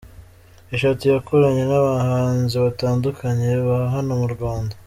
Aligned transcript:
eshatu 0.75 1.03
yakoranye 1.11 1.63
n’abahanzi 1.69 2.55
batandukanye 2.65 3.49
ba 3.67 3.77
hano 3.93 4.11
mu 4.21 4.27
Rwanda. 4.35 4.73